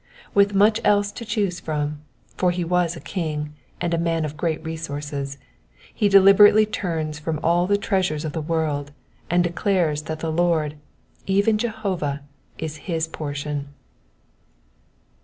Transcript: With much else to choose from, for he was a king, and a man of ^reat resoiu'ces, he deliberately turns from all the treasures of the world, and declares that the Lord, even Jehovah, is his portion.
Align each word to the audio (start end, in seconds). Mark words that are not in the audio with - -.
With 0.33 0.55
much 0.55 0.81
else 0.83 1.11
to 1.11 1.23
choose 1.25 1.59
from, 1.59 2.01
for 2.35 2.49
he 2.49 2.63
was 2.63 2.95
a 2.95 2.99
king, 2.99 3.53
and 3.79 3.93
a 3.93 3.99
man 3.99 4.25
of 4.25 4.35
^reat 4.37 4.59
resoiu'ces, 4.63 5.37
he 5.93 6.09
deliberately 6.09 6.65
turns 6.65 7.19
from 7.19 7.39
all 7.43 7.67
the 7.67 7.77
treasures 7.77 8.25
of 8.25 8.33
the 8.33 8.41
world, 8.41 8.91
and 9.29 9.43
declares 9.43 10.01
that 10.09 10.19
the 10.19 10.31
Lord, 10.31 10.73
even 11.27 11.59
Jehovah, 11.59 12.23
is 12.57 12.77
his 12.89 13.07
portion. 13.07 13.67